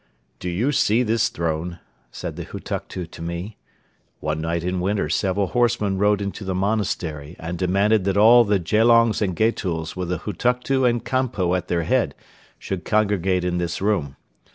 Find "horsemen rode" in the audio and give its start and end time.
5.49-6.23